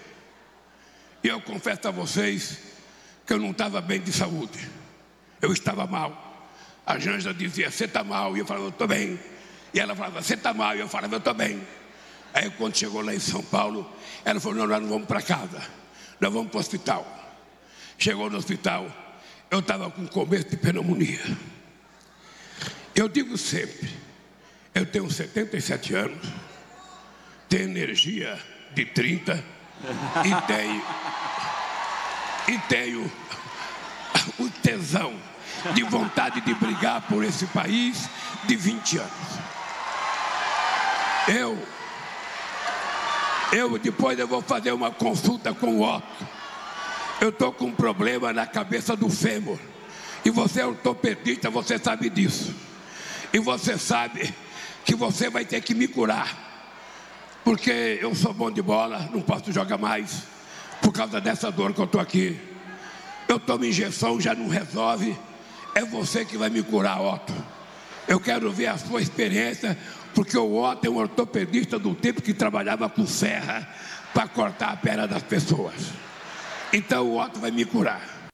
E 1.23 1.29
eu 1.29 1.41
confesso 1.41 1.89
a 1.89 1.91
vocês 1.91 2.59
que 3.27 3.33
eu 3.33 3.39
não 3.39 3.51
estava 3.51 3.81
bem 3.81 4.01
de 4.01 4.13
saúde, 4.13 4.69
eu 5.41 5.53
estava 5.53 5.87
mal. 5.87 6.27
A 6.85 6.99
Janja 6.99 7.35
dizia, 7.35 7.71
você 7.71 7.85
está 7.85 8.03
mal, 8.03 8.37
e 8.37 8.41
eu 8.41 8.47
falava, 8.47 8.67
eu 8.67 8.71
estou 8.71 8.89
bem. 8.89 9.19
E 9.75 9.79
ela 9.79 9.95
falava, 9.95 10.23
você 10.23 10.35
está 10.35 10.55
mal, 10.55 10.75
e 10.75 10.81
eu 10.81 10.89
falava, 10.89 11.15
eu 11.15 11.19
estou 11.19 11.35
bem. 11.35 11.61
Aí 12.39 12.49
quando 12.51 12.77
chegou 12.77 13.03
lá 13.03 13.13
em 13.13 13.19
São 13.19 13.43
Paulo, 13.43 13.85
ela 14.25 14.39
falou: 14.39 14.59
não, 14.59 14.67
nós 14.69 14.81
não 14.81 14.89
vamos 14.89 15.09
para 15.09 15.21
casa, 15.21 15.61
nós 16.21 16.33
vamos 16.33 16.53
para 16.53 16.59
o 16.59 16.61
hospital. 16.61 17.35
Chegou 17.99 18.31
no 18.31 18.39
hospital, 18.39 18.87
eu 19.51 19.59
estava 19.59 19.91
com 19.91 20.07
começo 20.07 20.49
de 20.49 20.57
pneumonia. 20.57 21.19
Eu 22.95 23.09
digo 23.09 23.37
sempre, 23.37 23.91
eu 24.73 24.87
tenho 24.87 25.11
77 25.11 25.95
anos, 25.97 26.29
tenho 27.49 27.65
energia 27.65 28.41
de 28.73 28.85
30 28.85 29.45
e 30.25 30.47
tenho, 30.47 30.83
e 32.47 32.59
tenho 32.69 33.13
o 34.39 34.49
tesão 34.63 35.13
de 35.75 35.83
vontade 35.83 36.41
de 36.43 36.55
brigar 36.55 37.03
por 37.09 37.25
esse 37.25 37.47
país 37.47 38.09
de 38.47 38.55
20 38.55 38.99
anos. 38.99 39.39
Eu 41.27 41.78
eu 43.53 43.79
depois 43.79 44.19
eu 44.19 44.27
vou 44.27 44.43
fazer 44.43 44.73
uma 44.73 44.91
consulta 44.91 45.53
com 45.55 45.79
o 45.79 45.83
Otto. 45.83 46.27
Eu 47.21 47.31
estou 47.31 47.53
com 47.53 47.67
um 47.67 47.73
problema 47.73 48.33
na 48.33 48.47
cabeça 48.47 48.95
do 48.95 49.09
fêmur. 49.09 49.59
E 50.25 50.31
você 50.31 50.61
é 50.61 50.67
ortopedista, 50.67 51.51
você 51.51 51.79
sabe 51.79 52.11
disso. 52.11 52.55
E 53.33 53.39
você 53.39 53.77
sabe 53.79 54.33
que 54.85 54.95
você 54.95 55.29
vai 55.29 55.45
ter 55.45 55.61
que 55.61 55.75
me 55.75 55.89
curar. 55.89 56.47
Porque 57.45 57.99
eu 58.01 58.15
sou 58.15 58.33
bom 58.33 58.51
de 58.51 58.63
bola, 58.63 59.09
não 59.13 59.21
posso 59.21 59.51
jogar 59.53 59.79
mais. 59.79 60.25
Por 60.81 60.93
causa 60.93 61.21
dessa 61.21 61.51
dor 61.51 61.73
que 61.73 61.81
eu 61.81 61.87
estou 61.87 62.01
aqui. 62.01 62.39
Eu 63.27 63.39
tomo 63.39 63.65
injeção, 63.65 64.21
já 64.21 64.35
não 64.35 64.49
resolve. 64.49 65.17
É 65.75 65.85
você 65.85 66.25
que 66.25 66.37
vai 66.37 66.51
me 66.51 66.63
curar, 66.63 67.01
Otto. 67.01 67.35
Eu 68.07 68.19
quero 68.19 68.51
ver 68.51 68.69
a 68.69 68.79
sua 68.79 69.03
experiência, 69.03 69.77
porque 70.15 70.37
o 70.37 70.63
Otto 70.63 70.87
é 70.87 70.91
um 70.91 70.97
ortopedista 70.97 71.79
do 71.79 71.95
tempo 71.95 72.23
que 72.23 72.35
trabalhava 72.35 72.89
com 72.89 73.07
serra 73.07 73.69
para 74.13 74.29
cortar 74.29 74.73
a 74.73 74.77
perna 74.77 75.07
das 75.07 75.23
pessoas. 75.23 75.75
Então 76.73 77.07
o 77.07 77.21
Otto 77.21 77.41
vai 77.41 77.51
me 77.51 77.65
curar. 77.65 78.31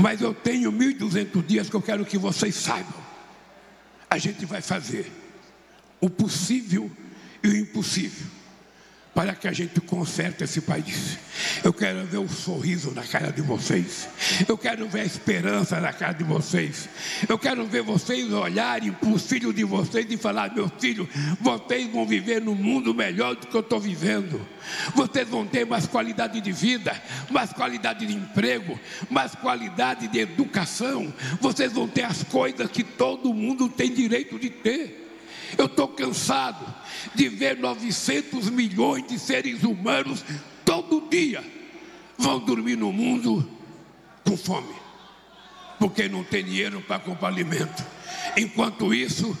Mas 0.00 0.20
eu 0.20 0.32
tenho 0.32 0.72
1.200 0.72 1.44
dias 1.44 1.68
que 1.68 1.76
eu 1.76 1.82
quero 1.82 2.04
que 2.04 2.16
vocês 2.16 2.54
saibam. 2.54 3.00
A 4.08 4.18
gente 4.18 4.46
vai 4.46 4.62
fazer 4.62 5.10
o 6.00 6.08
possível 6.08 6.90
e 7.42 7.48
o 7.48 7.56
impossível 7.56 8.39
para 9.14 9.34
que 9.34 9.48
a 9.48 9.52
gente 9.52 9.80
conserte 9.80 10.44
esse 10.44 10.60
país. 10.60 11.18
Eu 11.64 11.72
quero 11.72 12.04
ver 12.06 12.18
o 12.18 12.28
sorriso 12.28 12.92
na 12.92 13.02
cara 13.02 13.32
de 13.32 13.42
vocês. 13.42 14.08
Eu 14.48 14.56
quero 14.56 14.88
ver 14.88 15.00
a 15.00 15.04
esperança 15.04 15.80
na 15.80 15.92
cara 15.92 16.12
de 16.12 16.24
vocês. 16.24 16.88
Eu 17.28 17.38
quero 17.38 17.66
ver 17.66 17.82
vocês 17.82 18.32
olharem 18.32 18.92
para 18.92 19.08
os 19.08 19.26
filhos 19.26 19.54
de 19.54 19.64
vocês 19.64 20.06
e 20.08 20.16
falar: 20.16 20.54
meu 20.54 20.70
filho, 20.78 21.08
vocês 21.40 21.90
vão 21.90 22.06
viver 22.06 22.40
num 22.40 22.54
mundo 22.54 22.94
melhor 22.94 23.34
do 23.34 23.46
que 23.46 23.54
eu 23.54 23.60
estou 23.60 23.80
vivendo. 23.80 24.40
Vocês 24.94 25.28
vão 25.28 25.46
ter 25.46 25.66
mais 25.66 25.86
qualidade 25.86 26.40
de 26.40 26.52
vida, 26.52 27.00
mais 27.30 27.52
qualidade 27.52 28.06
de 28.06 28.14
emprego, 28.14 28.78
mais 29.08 29.34
qualidade 29.34 30.08
de 30.08 30.20
educação. 30.20 31.12
Vocês 31.40 31.72
vão 31.72 31.88
ter 31.88 32.04
as 32.04 32.22
coisas 32.22 32.70
que 32.70 32.84
todo 32.84 33.34
mundo 33.34 33.68
tem 33.68 33.92
direito 33.92 34.38
de 34.38 34.50
ter. 34.50 34.99
Eu 35.56 35.66
estou 35.66 35.88
cansado 35.88 36.64
de 37.14 37.28
ver 37.28 37.56
900 37.56 38.50
milhões 38.50 39.06
de 39.06 39.18
seres 39.18 39.62
humanos 39.62 40.24
todo 40.64 41.08
dia 41.10 41.42
vão 42.16 42.38
dormir 42.38 42.76
no 42.76 42.92
mundo 42.92 43.48
com 44.24 44.36
fome, 44.36 44.74
porque 45.78 46.08
não 46.08 46.22
tem 46.22 46.44
dinheiro 46.44 46.80
para 46.82 47.00
comprar 47.00 47.28
alimento. 47.28 47.84
Enquanto 48.36 48.94
isso, 48.94 49.36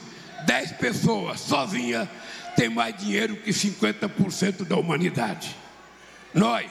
10 0.46 0.72
pessoas 0.72 1.40
sozinhas 1.40 2.08
têm 2.56 2.68
mais 2.68 2.96
dinheiro 2.96 3.36
que 3.36 3.50
50% 3.50 4.64
da 4.64 4.76
humanidade. 4.76 5.54
Nós 6.34 6.70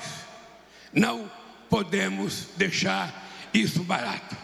não 0.91 1.31
podemos 1.69 2.47
deixar 2.57 3.29
isso 3.53 3.83
barato. 3.83 4.35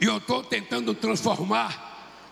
E 0.00 0.06
eu 0.06 0.16
estou 0.16 0.42
tentando 0.42 0.94
transformar 0.94 1.89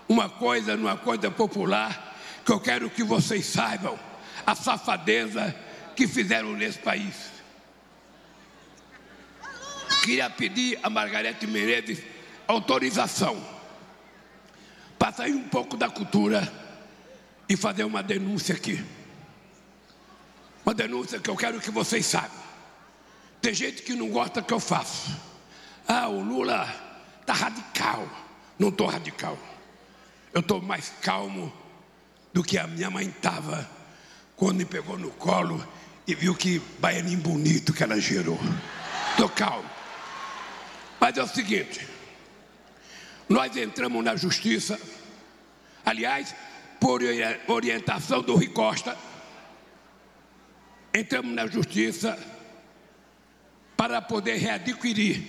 uma 0.08 0.28
coisa 0.28 0.76
numa 0.76 0.96
coisa 0.96 1.30
popular, 1.30 2.16
que 2.44 2.52
eu 2.52 2.58
quero 2.58 2.88
que 2.88 3.04
vocês 3.04 3.44
saibam 3.46 3.98
a 4.46 4.54
safadeza 4.54 5.54
que 5.94 6.06
fizeram 6.06 6.52
nesse 6.52 6.78
país. 6.78 7.30
Queria 10.02 10.30
pedir 10.30 10.78
a 10.82 10.88
Margarete 10.88 11.46
Menezes 11.46 12.02
autorização 12.46 13.38
para 14.98 15.12
sair 15.12 15.34
um 15.34 15.48
pouco 15.48 15.76
da 15.76 15.90
cultura 15.90 16.50
e 17.48 17.56
fazer 17.56 17.84
uma 17.84 18.02
denúncia 18.02 18.54
aqui. 18.54 18.82
Uma 20.64 20.74
denúncia 20.74 21.20
que 21.20 21.28
eu 21.28 21.36
quero 21.36 21.60
que 21.60 21.70
vocês 21.70 22.06
saibam. 22.06 22.48
Tem 23.40 23.54
gente 23.54 23.82
que 23.82 23.94
não 23.94 24.08
gosta 24.08 24.42
que 24.42 24.52
eu 24.52 24.60
faço. 24.60 25.14
Ah, 25.86 26.08
o 26.08 26.22
Lula 26.22 26.68
está 27.20 27.32
radical. 27.32 28.08
Não 28.58 28.68
estou 28.68 28.86
radical. 28.86 29.38
Eu 30.38 30.40
estou 30.40 30.62
mais 30.62 30.92
calmo 31.02 31.52
do 32.32 32.44
que 32.44 32.58
a 32.58 32.66
minha 32.68 32.88
mãe 32.88 33.08
estava 33.08 33.68
quando 34.36 34.58
me 34.58 34.64
pegou 34.64 34.96
no 34.96 35.10
colo 35.10 35.66
e 36.06 36.14
viu 36.14 36.32
que 36.32 36.60
baianinho 36.78 37.18
bonito 37.18 37.72
que 37.72 37.82
ela 37.82 38.00
gerou. 38.00 38.38
Estou 39.10 39.28
calmo. 39.30 39.68
Mas 41.00 41.16
é 41.16 41.22
o 41.24 41.26
seguinte: 41.26 41.84
nós 43.28 43.56
entramos 43.56 44.04
na 44.04 44.14
justiça, 44.14 44.80
aliás, 45.84 46.32
por 46.78 47.00
orientação 47.48 48.22
do 48.22 48.36
Rui 48.36 48.46
Costa, 48.46 48.96
entramos 50.94 51.34
na 51.34 51.48
justiça 51.48 52.16
para 53.76 54.00
poder 54.00 54.36
readquirir 54.36 55.20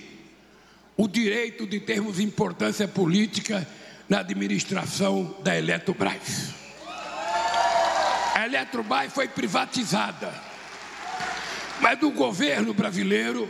o 0.96 1.08
direito 1.08 1.66
de 1.66 1.80
termos 1.80 2.20
importância 2.20 2.86
política 2.86 3.66
na 4.10 4.18
administração 4.18 5.34
da 5.42 5.56
Eletrobras. 5.56 6.50
A 8.34 8.44
Eletrobras 8.44 9.10
foi 9.12 9.28
privatizada, 9.28 10.34
mas 11.80 12.02
o 12.02 12.10
governo 12.10 12.74
brasileiro 12.74 13.48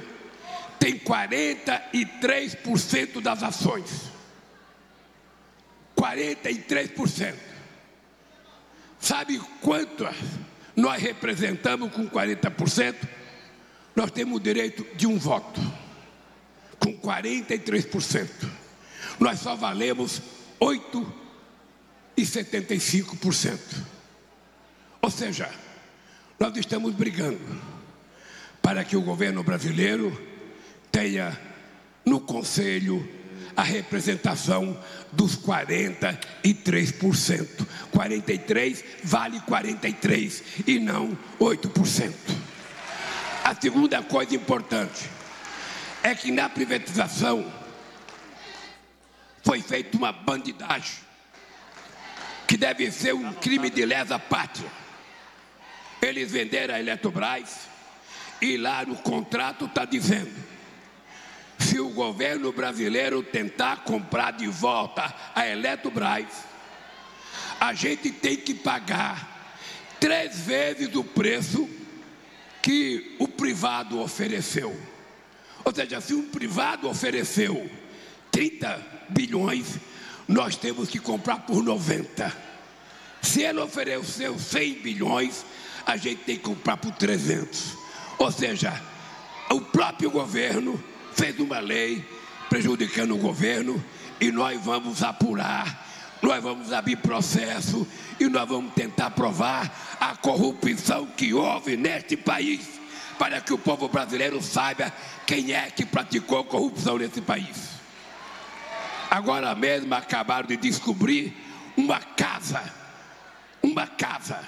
tem 0.78 0.98
43% 0.98 3.22
das 3.22 3.42
ações. 3.42 4.10
43%. 5.96 7.34
Sabe 8.98 9.38
quanto 9.62 10.06
nós 10.76 11.02
representamos 11.02 11.90
com 11.90 12.06
40%? 12.06 12.96
Nós 13.96 14.10
temos 14.10 14.36
o 14.36 14.40
direito 14.40 14.86
de 14.94 15.06
um 15.06 15.18
voto, 15.18 15.58
com 16.78 16.92
43%. 16.98 18.28
Nós 19.18 19.40
só 19.40 19.56
valemos 19.56 20.20
8,75%. 20.60 23.58
Ou 25.02 25.10
seja, 25.10 25.50
nós 26.38 26.56
estamos 26.56 26.94
brigando 26.94 27.40
para 28.60 28.84
que 28.84 28.96
o 28.96 29.02
governo 29.02 29.42
brasileiro 29.42 30.16
tenha 30.92 31.36
no 32.04 32.20
conselho 32.20 33.08
a 33.56 33.62
representação 33.62 34.78
dos 35.12 35.36
43%. 35.36 37.66
43 37.90 38.84
vale 39.02 39.40
43 39.40 40.42
e 40.66 40.78
não 40.78 41.16
8%. 41.40 42.12
A 43.44 43.54
segunda 43.54 44.02
coisa 44.02 44.34
importante 44.34 45.08
é 46.02 46.14
que 46.14 46.30
na 46.30 46.48
privatização 46.48 47.44
foi 49.50 49.60
feita 49.60 49.96
uma 49.96 50.12
bandidagem, 50.12 50.98
que 52.46 52.56
deve 52.56 52.88
ser 52.92 53.16
um 53.16 53.32
crime 53.32 53.68
de 53.68 53.84
lesa 53.84 54.16
pátria. 54.16 54.70
Eles 56.00 56.30
venderam 56.30 56.72
a 56.72 56.78
Eletrobras 56.78 57.62
e 58.40 58.56
lá 58.56 58.86
no 58.86 58.94
contrato 58.94 59.64
está 59.64 59.84
dizendo: 59.84 60.32
se 61.58 61.80
o 61.80 61.88
governo 61.88 62.52
brasileiro 62.52 63.24
tentar 63.24 63.78
comprar 63.78 64.34
de 64.34 64.46
volta 64.46 65.12
a 65.34 65.44
Eletrobras, 65.48 66.28
a 67.58 67.74
gente 67.74 68.12
tem 68.12 68.36
que 68.36 68.54
pagar 68.54 69.50
três 69.98 70.42
vezes 70.42 70.94
o 70.94 71.02
preço 71.02 71.68
que 72.62 73.16
o 73.18 73.26
privado 73.26 73.98
ofereceu. 73.98 74.80
Ou 75.64 75.74
seja, 75.74 76.00
se 76.00 76.14
um 76.14 76.30
privado 76.30 76.88
ofereceu 76.88 77.68
30 78.30 78.99
bilhões, 79.10 79.78
nós 80.26 80.56
temos 80.56 80.88
que 80.88 80.98
comprar 80.98 81.40
por 81.40 81.62
90. 81.62 82.50
Se 83.20 83.42
ele 83.42 83.60
ofereceu 83.60 84.38
100 84.38 84.74
bilhões, 84.74 85.44
a 85.84 85.96
gente 85.96 86.22
tem 86.22 86.36
que 86.36 86.42
comprar 86.42 86.76
por 86.76 86.92
300. 86.92 87.76
Ou 88.18 88.30
seja, 88.30 88.80
o 89.50 89.60
próprio 89.60 90.10
governo 90.10 90.82
fez 91.12 91.38
uma 91.40 91.58
lei 91.58 92.04
prejudicando 92.48 93.14
o 93.14 93.18
governo 93.18 93.82
e 94.20 94.30
nós 94.30 94.60
vamos 94.62 95.02
apurar, 95.02 95.86
nós 96.22 96.42
vamos 96.42 96.72
abrir 96.72 96.96
processo 96.96 97.86
e 98.18 98.28
nós 98.28 98.48
vamos 98.48 98.72
tentar 98.74 99.10
provar 99.10 99.96
a 99.98 100.14
corrupção 100.16 101.06
que 101.06 101.32
houve 101.32 101.76
neste 101.76 102.16
país, 102.16 102.60
para 103.18 103.40
que 103.40 103.52
o 103.52 103.58
povo 103.58 103.88
brasileiro 103.88 104.42
saiba 104.42 104.92
quem 105.26 105.52
é 105.52 105.70
que 105.70 105.84
praticou 105.84 106.44
corrupção 106.44 106.98
nesse 106.98 107.20
país. 107.20 107.79
Agora 109.10 109.52
mesmo 109.56 109.92
acabaram 109.92 110.46
de 110.46 110.56
descobrir 110.56 111.36
uma 111.76 111.98
casa, 111.98 112.62
uma 113.60 113.84
casa 113.84 114.40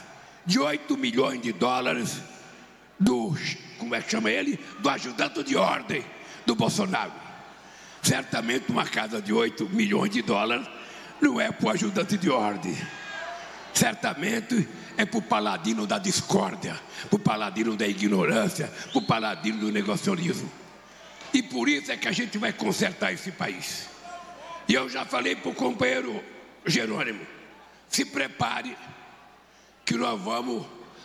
de 0.46 0.60
8 0.60 0.96
milhões 0.96 1.42
de 1.42 1.52
dólares 1.52 2.20
do, 2.98 3.36
como 3.76 3.92
é 3.96 4.00
que 4.00 4.12
chama 4.12 4.30
ele? 4.30 4.56
Do 4.78 4.88
ajudante 4.88 5.42
de 5.42 5.56
ordem 5.56 6.04
do 6.46 6.54
Bolsonaro. 6.54 7.12
Certamente 8.00 8.70
uma 8.70 8.84
casa 8.84 9.20
de 9.20 9.32
8 9.32 9.68
milhões 9.70 10.10
de 10.10 10.22
dólares 10.22 10.68
não 11.20 11.40
é 11.40 11.50
para 11.50 11.66
o 11.66 11.70
ajudante 11.70 12.16
de 12.16 12.30
ordem. 12.30 12.76
Certamente 13.74 14.68
é 14.96 15.04
para 15.04 15.18
o 15.18 15.22
paladino 15.22 15.88
da 15.88 15.98
discórdia, 15.98 16.78
para 17.08 17.16
o 17.16 17.18
paladino 17.18 17.76
da 17.76 17.88
ignorância, 17.88 18.70
para 18.92 18.98
o 18.98 19.02
paladino 19.02 19.58
do 19.58 19.72
negacionismo. 19.72 20.50
E 21.34 21.42
por 21.42 21.68
isso 21.68 21.90
é 21.90 21.96
que 21.96 22.06
a 22.06 22.12
gente 22.12 22.38
vai 22.38 22.52
consertar 22.52 23.12
esse 23.12 23.32
país. 23.32 23.91
E 24.72 24.74
eu 24.74 24.88
já 24.88 25.04
falei 25.04 25.36
para 25.36 25.50
o 25.50 25.54
companheiro 25.54 26.24
Jerônimo: 26.64 27.20
se 27.90 28.06
prepare, 28.06 28.74
que 29.84 29.92
nós 29.98 30.18
vamos 30.18 30.64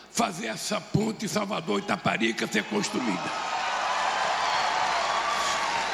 fazer 0.10 0.48
essa 0.48 0.80
ponte 0.80 1.28
Salvador 1.28 1.80
Itaparica 1.80 2.48
ser 2.48 2.64
construída. 2.64 3.30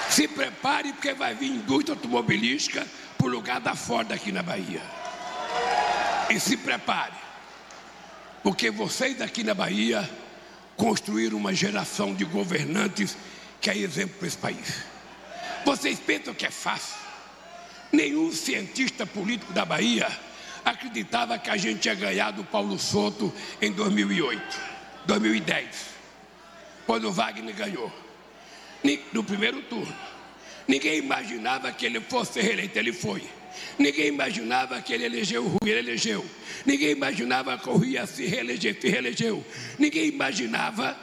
Se 0.08 0.28
prepare, 0.28 0.94
porque 0.94 1.16
vai 1.16 1.34
vir 1.34 1.48
indústria 1.48 1.96
automobilística 1.96 2.88
para 3.18 3.26
o 3.26 3.32
lugar 3.32 3.60
da 3.60 3.74
Ford 3.74 4.12
aqui 4.12 4.32
na 4.32 4.44
Bahia. 4.44 4.84
E 6.30 6.40
se 6.40 6.56
prepare, 6.56 7.16
porque 8.44 8.70
vocês 8.70 9.20
aqui 9.20 9.44
na 9.44 9.56
Bahia 9.56 10.08
construíram 10.78 11.40
uma 11.40 11.56
geração 11.56 12.14
de 12.14 12.24
governantes 12.24 13.18
que 13.60 13.72
é 13.72 13.76
exemplo 13.76 14.20
para 14.20 14.28
esse 14.28 14.38
país. 14.38 14.84
Vocês 15.66 16.00
pensam 16.00 16.36
que 16.36 16.46
é 16.46 16.52
fácil? 16.52 17.03
Nenhum 17.94 18.32
cientista 18.32 19.06
político 19.06 19.54
da 19.54 19.64
Bahia 19.64 20.10
acreditava 20.66 21.38
que 21.38 21.50
a 21.52 21.56
gente 21.56 21.82
tinha 21.82 21.94
ganhado 21.94 22.42
o 22.42 22.46
Paulo 22.46 22.80
Souto 22.80 23.32
em 23.62 23.72
2008, 23.72 24.42
2010, 25.06 25.68
quando 26.88 27.08
o 27.08 27.12
Wagner 27.12 27.56
ganhou, 27.56 27.94
no 29.14 29.24
primeiro 29.24 29.62
turno. 29.62 29.96
Ninguém 30.68 30.98
imaginava 30.98 31.72
que 31.72 31.86
ele 31.86 32.02
fosse 32.02 32.42
reeleito, 32.42 32.80
ele 32.80 32.92
foi. 32.94 33.22
Ninguém 33.78 34.08
imaginava 34.08 34.82
que 34.82 34.92
ele 34.92 35.06
elegeu 35.06 35.44
o 35.44 35.50
Rui, 35.50 35.70
ele 35.70 35.92
elegeu. 35.92 36.26
Ninguém 36.66 36.92
imaginava 36.92 37.58
que 37.60 37.70
o 37.70 37.78
Rui 37.78 37.90
ia 37.90 38.08
se 38.08 38.26
reeleger, 38.26 38.76
se 38.82 38.90
reelegeu. 38.90 39.46
Ninguém 39.78 40.08
imaginava 40.08 40.98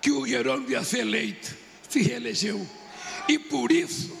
que 0.00 0.12
o 0.12 0.24
Jerônimo 0.24 0.70
ia 0.70 0.84
ser 0.84 1.00
eleito, 1.00 1.56
se 1.88 2.00
reelegeu. 2.00 2.64
E 3.26 3.38
por 3.38 3.72
isso, 3.72 4.16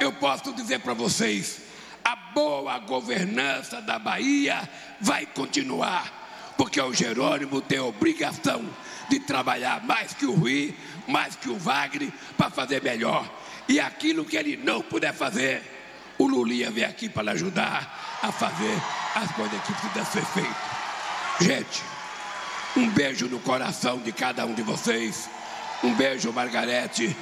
eu 0.00 0.12
posso 0.12 0.52
dizer 0.52 0.80
para 0.80 0.94
vocês: 0.94 1.60
a 2.04 2.16
boa 2.16 2.78
governança 2.78 3.80
da 3.80 3.98
Bahia 3.98 4.68
vai 5.00 5.26
continuar, 5.26 6.54
porque 6.56 6.80
o 6.80 6.92
Jerônimo 6.92 7.60
tem 7.60 7.78
a 7.78 7.84
obrigação 7.84 8.64
de 9.08 9.20
trabalhar 9.20 9.84
mais 9.84 10.14
que 10.14 10.26
o 10.26 10.34
Rui, 10.34 10.74
mais 11.06 11.36
que 11.36 11.48
o 11.48 11.58
Wagner, 11.58 12.10
para 12.36 12.50
fazer 12.50 12.82
melhor. 12.82 13.28
E 13.68 13.78
aquilo 13.78 14.24
que 14.24 14.36
ele 14.36 14.56
não 14.56 14.82
puder 14.82 15.14
fazer, 15.14 15.62
o 16.18 16.26
Lulinha 16.26 16.70
vem 16.70 16.84
aqui 16.84 17.08
para 17.08 17.32
ajudar 17.32 18.20
a 18.22 18.32
fazer 18.32 18.76
as 19.14 19.30
coisas 19.32 19.60
que 19.62 19.72
precisam 19.72 20.04
ser 20.06 20.24
feitas. 20.26 20.72
Gente, 21.40 21.82
um 22.76 22.88
beijo 22.90 23.28
no 23.28 23.40
coração 23.40 23.98
de 23.98 24.12
cada 24.12 24.46
um 24.46 24.54
de 24.54 24.62
vocês. 24.62 25.28
Um 25.82 25.94
beijo, 25.94 26.32
Margarete, 26.32 27.14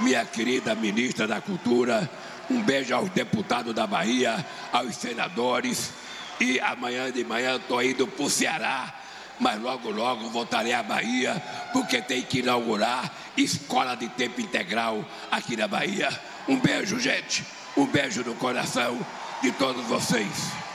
minha 0.00 0.24
querida 0.24 0.74
ministra 0.74 1.26
da 1.26 1.40
Cultura. 1.40 2.08
Um 2.50 2.62
beijo 2.62 2.94
aos 2.94 3.10
deputados 3.10 3.74
da 3.74 3.86
Bahia, 3.86 4.44
aos 4.72 4.96
senadores. 4.96 5.92
E 6.40 6.60
amanhã 6.60 7.10
de 7.10 7.24
manhã 7.24 7.56
estou 7.56 7.82
indo 7.82 8.06
para 8.06 8.24
o 8.24 8.30
Ceará, 8.30 8.94
mas 9.40 9.60
logo, 9.60 9.90
logo 9.90 10.30
voltarei 10.30 10.72
à 10.72 10.82
Bahia, 10.82 11.42
porque 11.72 12.00
tem 12.00 12.22
que 12.22 12.38
inaugurar 12.38 13.12
escola 13.36 13.96
de 13.96 14.08
tempo 14.08 14.40
integral 14.40 15.04
aqui 15.30 15.56
na 15.56 15.66
Bahia. 15.66 16.08
Um 16.46 16.58
beijo, 16.58 16.98
gente. 16.98 17.44
Um 17.76 17.86
beijo 17.86 18.22
no 18.22 18.34
coração 18.34 18.98
de 19.42 19.52
todos 19.52 19.84
vocês. 19.86 20.67